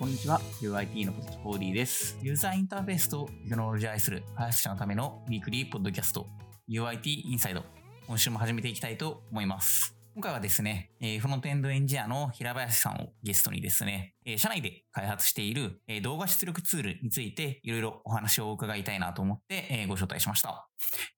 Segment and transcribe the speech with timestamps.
[0.00, 0.40] こんにちは。
[0.62, 2.16] UIT のポッド 4D です。
[2.22, 6.26] ユーザーインターフェースとテクノロジーを愛する開発者のためのウィークリーポッドキャスト
[6.70, 7.62] UIT インサイド。
[8.06, 9.94] 今週も始めていきたいと思います。
[10.14, 20.66] 今回はですね、えーフロントエンドエンジニアの平林さんをゲストにですね、えー社内で開発している、えー動画出力ツールについていろいろお話を伺いたいなと思って、えーご招待しました。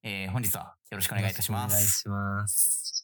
[0.02, 1.72] えー本日はよろしくお願いいたします。
[1.72, 2.08] お願いし
[2.42, 3.01] ます。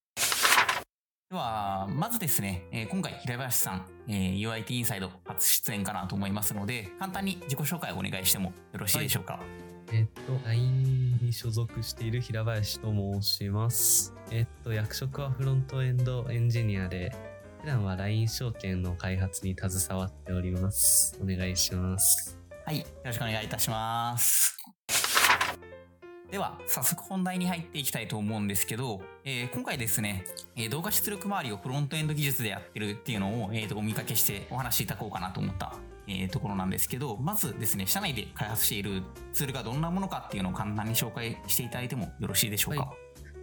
[1.30, 9.38] では、まずですね、えー今回、平林さん、えー UIT インサイド初出演かなと思いますので、簡単に自己紹介をお願いしてもよろしいでしょうか？
[9.92, 14.14] えっと、LINE に所属している平林と申します。
[14.30, 17.14] えっと、役職はフロントエンドエンジニアで、
[17.60, 21.18] 普段は LINE 証券の開発に携わっております。
[21.22, 22.38] お願いします。
[22.64, 24.56] はい、よろしくお願いいたします。
[26.30, 30.24] では、早速本題に入っていきたいと思うんですけど、えー今回ですね、
[30.56, 35.74] えー動画出力周りをフロントエンド技術でやってるっていうのを、えーとお見かけしてお話しいただこうかなと思った、
[36.06, 42.82] えーところなんですけど、まずですね、社内で開発しているツールがどんなものかっていうのを簡単に紹介していただいてもよろしいでしょうか？
[42.82, 42.92] は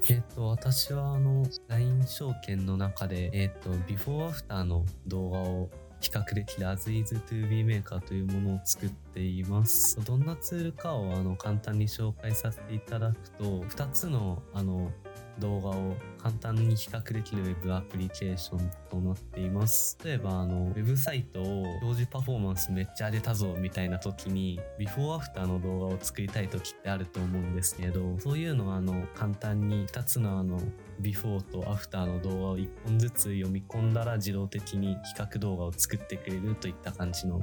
[0.08, 5.72] えっと、私はあの、LINE 証券の中で、えっと、ビフォーアフターの動画を
[6.06, 10.00] 比較できる As is to be maker というものを作っています。
[10.06, 14.92] どんなツールかをあの簡単に紹介させていただくと、2つのあの
[15.39, 19.97] 動画を簡単に比較できるウェブアプリケーションとなっています。
[20.03, 30.59] 例えば、あの、ウェブサイトを表示パフォーマンスめっちゃ上げたぞみたいな時に、ビフォーアフターの動画を作りたい時ってあると思うんですけど、そういうのはあの、簡単に2つのあの、
[31.00, 37.42] ビフォーとアフターの動画を1本ずつ読み込んだら自動的に比較動画を作ってくれるといった感じの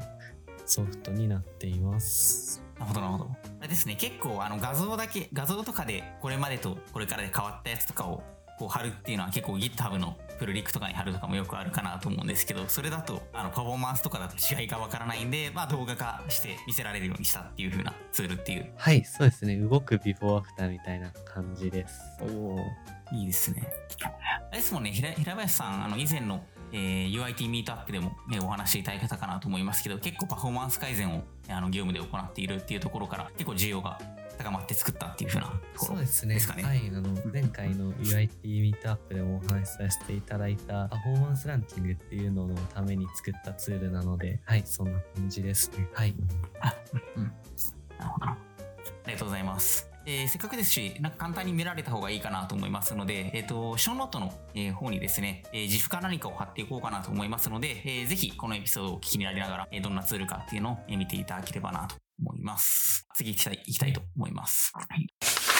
[0.64, 2.62] ソフトになっています。
[2.82, 3.30] なるほど、なるほど。
[3.60, 8.22] あれですね、結構あの画像だけ、画像とかでこれまでとこれからで変わったやつとかを
[8.58, 18.72] こう貼るっていうのは結構 GitHub のプルリクとかに貼るとかもよくあるかなと思うんですけど、それだとあのパフォーマンスとかだと違いがわからないんで、まあ動画化して見せられるようにしたっていう風なツールっていう。
[18.76, 19.56] はい、そうですね。
[19.56, 22.00] 動くビフォーアフターみたいな感じです。
[22.20, 22.58] おお
[23.12, 23.62] いいですね。
[24.50, 34.00] あれですもんね、平平林さん、あの以前の、えー UIT ミートアップでも、ね、お話しいただいたかなと思いますけど、結構パフォーマンス改善をあの業務で行っているっていうところから、結構需要が
[34.38, 36.34] 高まって作ったっていう風なところそうですね。
[36.34, 36.62] ですかね。
[36.62, 45.86] はい、あの、前回の UIT ミートアップでもお話しさせていただいたパフォーマンスランキングっていうののために作ったツールなので、はい、そんな感じですね。
[45.92, 46.14] はい。
[46.60, 46.74] あ、
[47.16, 47.24] うん。
[47.98, 48.26] なるほど。
[48.26, 48.36] あ
[49.06, 49.91] りがとうございます。
[50.06, 63.06] えーせっかくですし、なんか簡単に見られた方がいいかなと思いますので、えっ、と、ショーノートの、えー方にですね、えー、自負か何かを貼っていこうかなと思いますので、えーぜひこのエピソードを聞きになりながら、えーどんなツールかっていうのを、見ていただければなと思います。
[63.14, 64.72] 次行きたい、行きたいと思います。
[64.74, 65.51] はい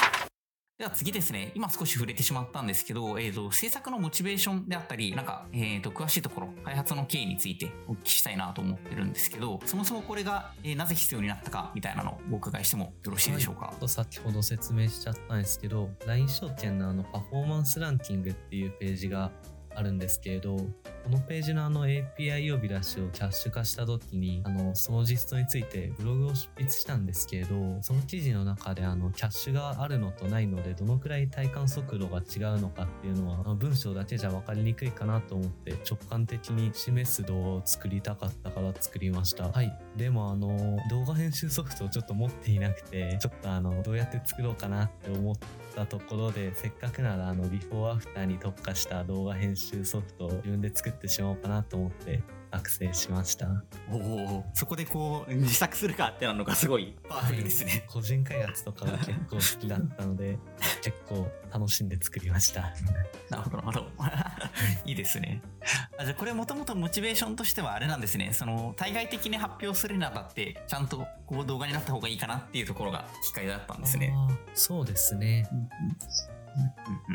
[0.79, 13.73] では次ですね、今少し触れてしまったんですけど、えー、と制作のモチベーションであったり、なんか、えー、と詳しいところ、開発の経緯についてお聞きしたいなと思ってるんですけど、そもそもこれが、えーなぜ必要になったかみたいなのをお伺いしてもよろしいでしょうか？
[13.79, 19.31] と先ほど説明しちゃったんですけど、LINE 証券のあのパフォーマンスランキングっていうページが
[19.75, 20.57] あるんですけれど、
[21.05, 39.49] このページのあの API 呼び出しをキャッシュ化した時に、あの、その実装についてブログを執筆したんですけれど、その記事の中であの、キャッシュがあるのとないので、どのくらい体感速度が違うのかっていうのは、あの文章だけじゃ分かりにくいかなと思って、直感的に示す動画を作りたかったから作りました。
[39.49, 39.77] はい。
[39.97, 45.37] でもあの、動画編集ソフトをちょっと持っていなくて、ちょっとあの、どうやって作ろうかなって思っ
[45.75, 52.23] たところで、せっかくならあの、ビフォーアフターに特化した動画編集ソフトを自分で作ってしまおうかなと思って
[52.53, 53.49] 作成しました。
[53.91, 57.85] おお、そこでこう、自作するかってなるのがすごいパワフルですね。
[57.89, 60.39] 個人開発とかが結構好きだったので、
[60.83, 62.75] 結構楽しんで作りました。
[63.31, 63.91] なるほど、なるほど。
[64.85, 65.41] いいですね。
[65.99, 68.33] あじゃあこれもともとモチベーションとしてはあれなんですね。
[68.35, 74.13] その、対外的に発表するにあたって、ちゃんとこう動画になった方がいいかなっていうところが機会だったんですね。
[74.53, 75.49] そうですね。
[75.51, 75.67] うんうん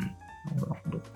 [0.00, 0.27] んうん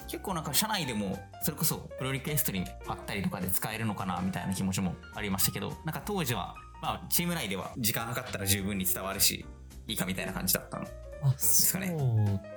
[0.09, 9.47] 結構なんか社内でもそれこそプロリクエストにあったりとかで使えるのかなみたいな気持ちもありましたけどなんか当時はまあチーム内では時間計ったら十分に伝わるし
[9.87, 10.87] いいかみたいな感じだったの
[11.23, 11.97] あ、かそうね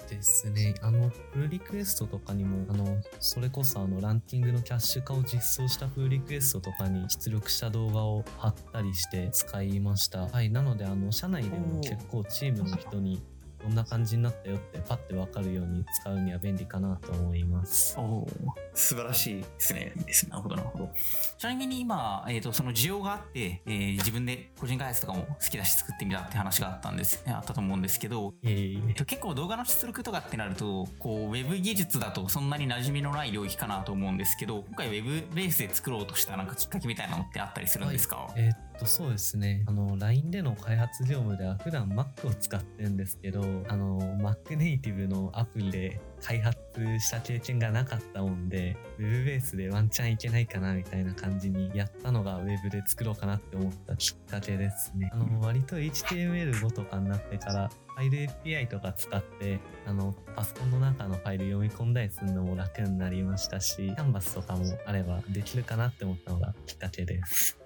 [0.09, 0.75] ですね。
[0.81, 10.27] あの、プルリクエストとかにも、あの、それこそあの、ランキングのキャッシュ化を実装したプルリクエストとかに出力した動画を貼ったりして使いました。
[10.27, 10.49] はい。
[10.49, 13.21] なので、あの、社内でも結構チームの人に
[13.65, 17.95] どんな感じになったよってパッてわかるように使うには便利かなと思います。
[17.97, 18.27] おお
[18.75, 19.93] 素晴らしいですね。
[20.29, 20.91] なるほど、なるほど。
[21.39, 39.63] ちなみに今、えっ、と、その需要があって、えー自分で個人開発とかも好きだし作ってみたって話があったんです、あったと思うんですけど、えーえっと結構動画の出力とかってなると、こう、ウェブ技術だとそんなに馴染みのない領域かなと思うんですけど、今回ウェブベースで作ろうとしたなんかきっかけみたいなのってあったりするんですか、えーっと、そうですね。
[39.67, 46.59] あの、LINE での開発業務では普段 Mac を使ってるんですけど、あの、Mac ネイティブのアプリで開発
[46.99, 55.09] した経験がなかったもんで、Web ベースでワンチャンいけないかなみたいな感じにやったのが Web で作ろうかなって思ったきっかけですね。
[55.13, 67.64] あの、割と HTML5 とかになってから、ファイル API とか使って、あの、パソコンの中のファイル読み込んだりするのも楽になりましたし、キャンバスとかもあればできるかなって思ったのがきっかけです。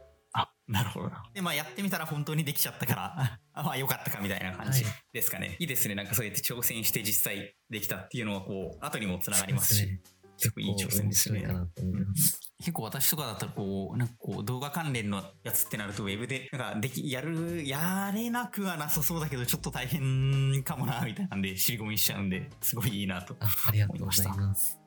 [0.69, 1.12] あ、なるほど。
[1.33, 5.56] で、まあやってみたら本当にできちゃったから、あ まあよかったかみたいな感じはいですかね。
[5.60, 5.95] い、いですね。
[5.95, 9.81] なんかそうやって挑戦して実際できたっていうのはこう、後にもつながりますし。
[9.81, 10.01] すね
[10.39, 12.39] 結構いい挑戦ですね面白いかなと思います。
[12.60, 23.36] 結構私とかだったらこう、なんかこう動画関連のやつってなるとウェブで、なんかでき、やる、やれなくはなさそうだけど、ちょっと大変かもな、みたいなんで尻込みしちゃうんで、すごいいいなと。
[23.39, 24.80] あありがとうございます。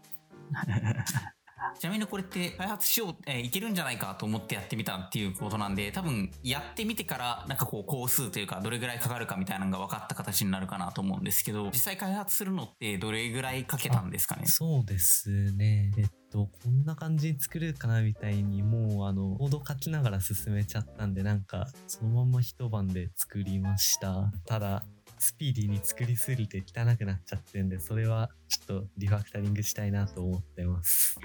[1.78, 14.46] ちなみにこれって開発しよう、えーいけるんじゃないかと思ってやってみたっていうことなんで、多分やってみてからなんかこう工数というかどれぐらいかかるかみたいなのが分かった形になるかなと思うんですけど、実際開発するのってどれぐらいかけたんですかね？
[14.46, 15.92] そうですね。
[15.98, 24.32] えっと、こんな感じに作るかなみたいに、もう、あの、コード書きながら進めちゃったんで、なんか、そのまま一晩で作りました。
[24.46, 24.82] ただ、
[25.22, 31.16] スピーディーに作りすぎて汚くなっちゃってんで、それはちょっとリファクタリングしたいなと思ってます。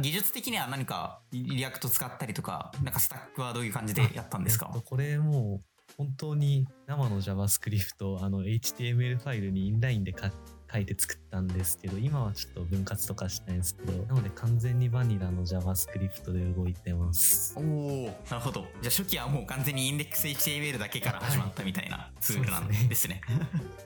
[0.00, 4.70] 技術的には何か React 使ったりとか、なんかスタックはどういう感じでやったんですか？
[4.74, 10.30] えっと、これもう本当に生の JavaScript あの HTML ファイルにインラインで書
[10.76, 18.66] 書いて作ったんですけど今はちょっと分割とかしないんですけどなので完全にバニラの JavaScript で動いてますおおなるほど。
[18.82, 23.20] じゃあ初期はもう完全にインデックス HTML だけから始まったみたいなツールなんですねですね。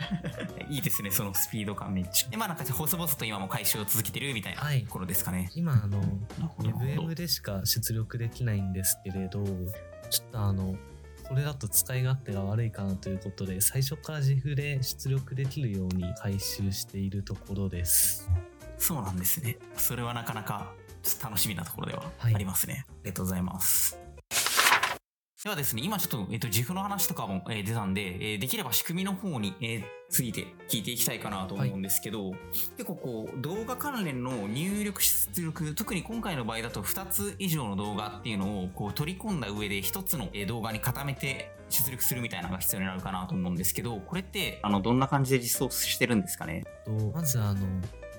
[0.68, 2.30] いいですね、そのスピード感めっちゃ。
[2.30, 5.50] で、まあなんか細々と今も改修を続けてるみたいなはいところですかね。
[5.54, 6.02] 今あの
[6.58, 9.44] WebM でしか出力できないんですけれど
[10.10, 10.76] ちょっとあの
[11.30, 18.28] それだと使い勝手が悪いかなということで最初から JIF で出力できるように回収しているところです
[18.80, 19.58] そうなんですね。
[19.76, 20.72] それはなかなか
[21.22, 22.86] 楽しみなところではあはいりますね。
[22.88, 23.99] ありがとうございます。
[25.42, 28.02] ではですね、今ちょっと、えっと、JIF の話とかも、えー出たんで、
[28.32, 32.32] えーできれば仕組みの方に、えーついて聞いていきたいかなと思うんですけど、
[32.76, 46.64] 結構こう、動画関連の入力出力、特に今回の場合だと2つ以上の動画っていうのをこう取り込んだ上で1つの動画に固めて出力するみたいなのが必要になるかなと思うんですけど、これって、あの、どんな感じで実装してるんですかね？
[46.84, 47.60] とまずあの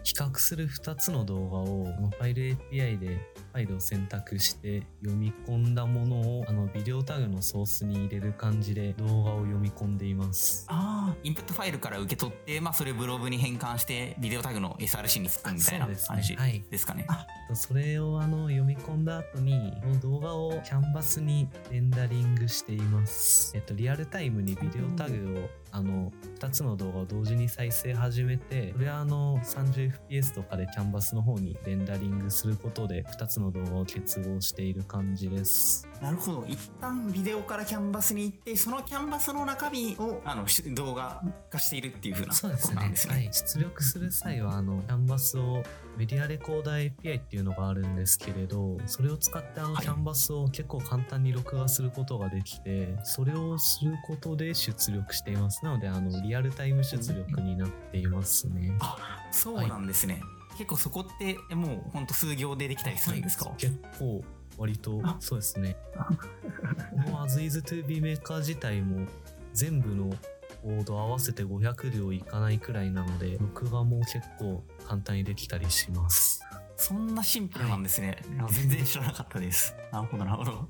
[0.04, 3.08] 比較する2つの動画をファイル API で
[3.54, 10.66] ファイルを選択して読み込んだものをあのビデオタグのソースに入れる感じで動画を読み込んでいます。
[10.70, 17.08] ああ、インプットファイルから受け取って、まあ、それブログに変換して、ビデオタグの SRC に突っ込むみたいなそうですね感じはいですかね。
[17.54, 23.52] それをあの読み込んだ後にこの動画をキャンバスにレンダリングしています。
[23.56, 35.88] えっとリアルタイムにビデオタグをあの2つの動画を同時に再生始めてそれはあの 30fps とかでキャンバスの方にレンダリングすることで2つの動画を結合している感じです。
[36.02, 36.46] なるほど。
[36.48, 43.14] 一旦ビデオからキャンバスに行って、そのキャンバスの中身をあのし動画化しているっていう風なそうですねですね。
[43.14, 45.64] はい、出力する際はあのキャンバスを
[45.98, 58.74] メディアレコーダー API っていうのがあるんですけれどそれを使ってあのはいキャンバスを結構簡単に録画することができてそれをすることで出力していますなのであのリアルタイム出力になっていますね。
[59.32, 60.22] そうなんですね。
[60.58, 63.58] 結構そこってもうほんと数行でできたりするんですか、はい。
[63.58, 64.24] 結構
[64.58, 65.18] 割とあ。
[65.20, 65.76] そうですね。
[67.06, 69.08] この As is to be maker 自体も
[69.54, 70.14] 全部の
[70.62, 76.44] コード合わせて500両いかないくらいなので録画も結構簡単にできたりします。
[76.76, 78.18] そんなシンプルなんですね。
[78.34, 78.38] い。
[78.38, 79.76] や全然知らなかったです。
[79.92, 80.68] なるほど、なるほど。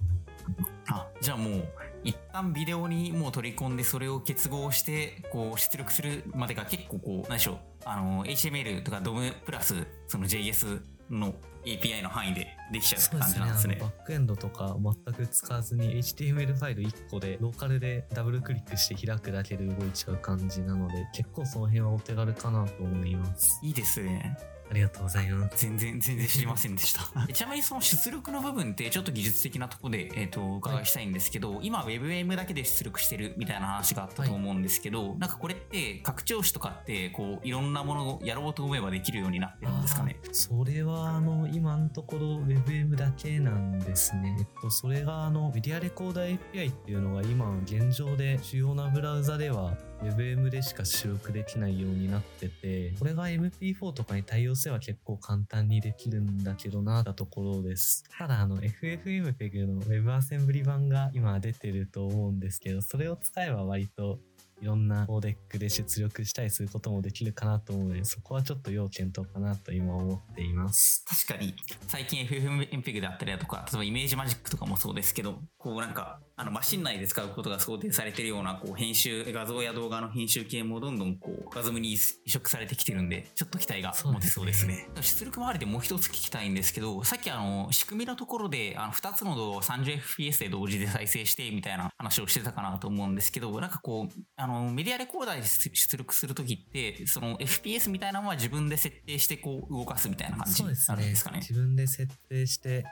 [0.87, 1.69] あ、じゃあもう、
[2.03, 10.81] 一旦ビデオにもう取り込んで、それを結合して、こう、出力するまでが結構こう、何でしょう、あの、HTML とか DOM プラス、その JS
[11.11, 13.89] の API の範囲でできちゃう感じなんですねあの。
[13.89, 24.37] バックエンドとか全く使わずに HTML ファイル1個でローカルでダブルクリックして開くだけで動いちゃう感じなので結構その辺はお手軽かなと思いますいいですね。
[24.71, 25.57] ありがとうございます。
[25.57, 27.01] 全然、全然知りませんでした。
[27.33, 40.17] ちなみにその出力の部分ってちょっと技術的なところで、えっ、と、お伺いしたいんですけど、今 WebM だけで出力してるみたいな話があったと思うんですけど、なんかこれって拡張子とかって、こう、いろんなものをやろうと思えばできるようになってるんですかね？
[40.31, 44.37] それは、あの、今のところ WebM だけなんですね。
[44.39, 58.03] えっと、それが、あの、メディアレコーダー API っていうのが今、現状で主要なブラウザでは WebM でしか収録できないようになってて、これが MP4 とかに対応すれば結構簡単にできるんだけどな、だところです。
[58.17, 64.19] ただ、あの、FFmpeg の WebAssembly 版が今出てると思うんですけど、それを使えば割と
[64.61, 71.03] いろんなコーデックで出力したりすることもできるかなと思うので、そこはちょっと要検討かなと今思っています。
[71.27, 71.55] 確かに、
[71.87, 84.87] 最近 FFmpeg だったりだとか、例えばイメージマジックとかもそうですけど、こうなんか、あの、マシン内で使うことが想定されてるような、こう、編集、画像や動画の編集系もどんどん、こう、画像に移植されてきてるんで、ちょっと期待が持てそうですね。
[85.01, 101.37] 出力周りでもう一つ聞きたいんですけど、さっきあの、仕組みのところで、あの、二つの動画を 30fps で同時で再生して、みたいな話をしてたかなと思うんですけど、なんかこう、あの、メディアレコーダーで出力するときって、その FPS みたいなのは自分で設定して、こう、動かすみたいな感じなるんですかね？
[101.37, 102.85] 自分で設定して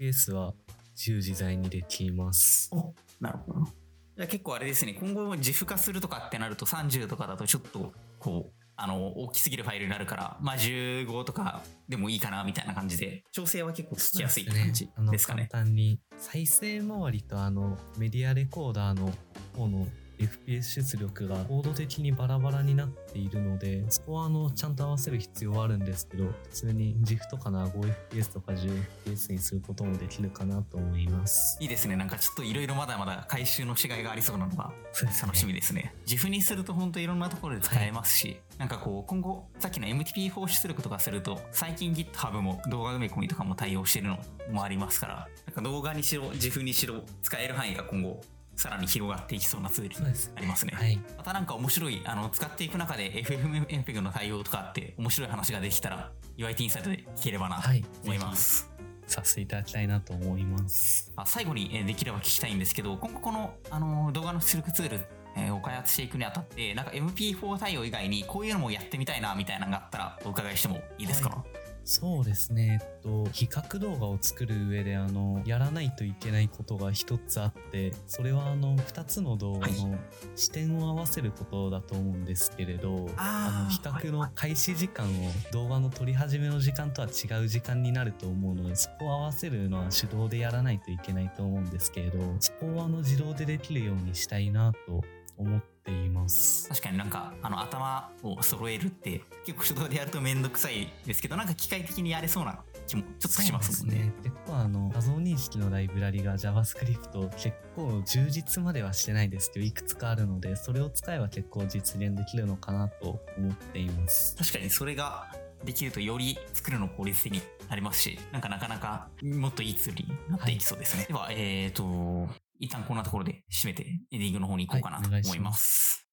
[0.00, 0.54] FPS は
[0.94, 2.68] 自由自在にできます。
[2.72, 3.64] おなるほど。
[3.64, 15.48] じゃあ結構あれですね、今後自負化するとかってなると30とかだとちょっとこう、あの、大きすぎるファイルになるから、まあ15とかでもいいかなみたいな感じで、調整は結構しやすい感じですかね？
[15.50, 19.12] 簡単に再生周りとあのメディアレコーダーの
[19.56, 19.86] 方の
[20.26, 31.96] FPS 出力がコード的にバラバラになっているのでそこはあのちゃんと合わせる必要はあるんですけど普通に GIF とかな 5fps とか 10fps にすることもできるかなと思いますいいですね。
[31.96, 34.72] なんかちょっといろいろまだまだ回収の違いがありそうなのが
[35.20, 35.94] 楽しみですね。
[36.06, 44.18] 自負にすると本当いろんなところで使えますし、なんかこう今後さっきの MTP4 出力とかすると最近 GitHub も動画埋め込みとかも対応してるの
[44.50, 48.20] もありますから、なんか動画にしろ自負にしろ使える範囲が今後
[48.56, 50.04] さらに広がっていきそうなツールに
[50.34, 50.72] なりますね。
[50.74, 51.00] はい。
[51.16, 57.84] またなんか面白い、あの、使っていく中で FFmpeg の対応とかって面白い話ができたら UIT インサイトで聞ければなとはい。
[58.04, 58.70] 思います。
[59.06, 61.12] させていただきたいなと思います。
[61.16, 65.06] あ最後にえーできれば聞きたいんですけど、今後この、あの動画の出力ツール、
[65.36, 71.44] えーを開発していくにあたって、なんか MP4 対応以外にこういうのもやってみたいなみたいなのがあったらお伺いしてもいいですか、は
[71.84, 79.98] そうですね、えっと、比較動画を作る上で、あの、やらないといけないことが一つあって、それは、あの、二つの動画の
[80.36, 85.10] 視点を合わせることだと思うんですけれど、あーの、比較の開始時間を
[85.52, 95.02] 動画の撮り始めの時間とは違う時間になると思うので、そこを合わせるのは手動でやらないといけないと思うんですけれど、そこをあの、自動でできるようにしたいなと
[95.36, 96.68] 思っています。
[96.68, 104.12] 確かになんか、あの、頭を揃えるって結構手動でやるとめんどくさいですけど、なんか機械的にやれそうな気もちょっとしますもんね。
[104.22, 114.36] 結構あの画像認識のライブラリが JavaScript 結構充実まではしてないですけどいくつかあるのでそれを使えば結構実現できるのかなと思っています。
[114.36, 115.32] 確かにそれが
[115.64, 121.06] できるとより作るの効率的になりますし、なんかなかなかもっといいツールになっていきそうですね。
[121.06, 122.28] では、えっ、と、
[122.62, 126.06] 一旦こんなところで締めてエンディングの方に行こうかなと思います。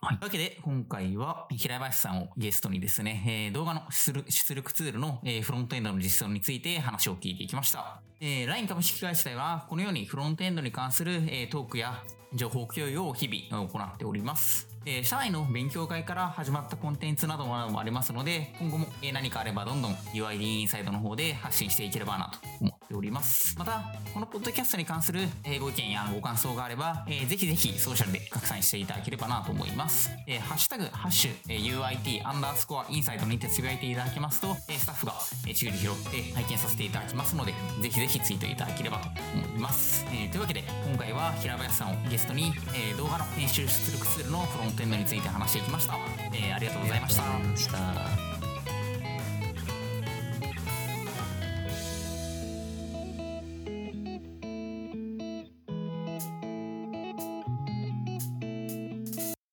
[0.00, 0.18] はい。
[0.18, 8.00] というわけで、今回は平林さんをゲストにですね、えー動画の出力ツールの、えーフロントエンドの実装について話を聞いていきました。
[8.20, 14.68] えー LINE 株式会社では、このようにフロントエンドに関する、えートークや情報共有を日々行っております。
[14.84, 23.58] えー社内の勉強会から始まったコンテンツなどもありますので、今後もえー何かあればどんどん UID インサイドの方で発信していければなと思っております。
[23.58, 23.82] また、
[24.14, 25.20] このポッドキャストに関する
[25.60, 30.10] ご意見やご感想があれば、えーぜひぜひソーシャルで拡散していただければなと思います。
[30.26, 35.14] えーハッシュタグ、ハッシュ、え UIT アンダースコアインサイドにてつぶやいていただきますと、えースタッフが
[35.46, 37.52] えー注意拾って拝見させていただきますので、
[37.82, 40.04] ぜひぜひツイートいただければと思います。
[40.10, 45.94] えーというわけで、今回は平林さんをゲストに、えー動画の編集出力ツールのフロントエンドについて話していきました。
[46.32, 47.22] えーありがとうございました。
[47.24, 48.35] ありがとうございました。